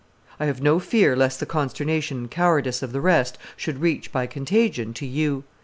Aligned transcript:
I 0.39 0.47
have 0.47 0.63
no 0.63 0.79
fear 0.79 1.15
lest 1.15 1.39
the 1.39 1.45
consternation 1.45 2.17
and 2.17 2.31
cowardice 2.31 2.81
of 2.81 2.91
the 2.91 3.01
rest 3.01 3.37
should 3.55 3.81
reach 3.81 4.11
by 4.11 4.25
contagion 4.25 4.95
to 4.95 5.05
you. 5.05 5.43